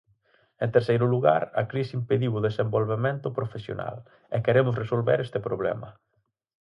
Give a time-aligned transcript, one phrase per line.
[0.65, 3.95] En terceiro lugar, a crise impediu o desenvolvemento profesional,
[4.35, 5.89] e queremos resolver este problema.